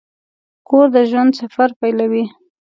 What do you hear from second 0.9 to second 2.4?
د ژوند سفر پیلوي.